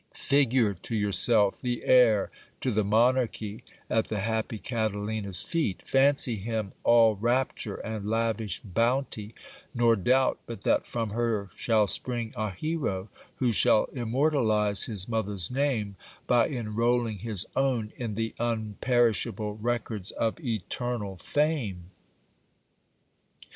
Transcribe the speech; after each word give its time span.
Figure 0.15 0.73
to 0.73 0.95
yourself 0.95 1.61
the 1.61 1.83
heir 1.83 2.31
to 2.59 2.71
the 2.71 2.83
monarchy 2.83 3.63
at 3.87 4.07
the 4.07 4.17
happy 4.21 4.57
Catalina's 4.57 5.43
feet; 5.43 5.83
fancy 5.87 6.37
him 6.37 6.71
all 6.83 7.15
rapture 7.17 7.75
and 7.75 8.03
lavish 8.03 8.61
bounty; 8.61 9.35
nor 9.75 9.95
doubt 9.95 10.39
but 10.47 10.63
that 10.63 10.87
from 10.87 11.11
her 11.11 11.51
shall 11.55 11.85
spring 11.85 12.33
a 12.35 12.49
hero, 12.49 13.09
who 13.35 13.51
shall 13.51 13.85
immortalize 13.93 14.85
his 14.85 15.07
mother's 15.07 15.51
name, 15.51 15.95
by 16.25 16.49
enrolling 16.49 17.19
his 17.19 17.45
own 17.55 17.93
in 17.95 18.15
the 18.15 18.33
un 18.39 18.77
perishable 18.81 19.53
records 19.57 20.09
of 20.09 20.39
eternal 20.39 21.15
fame. 21.15 21.91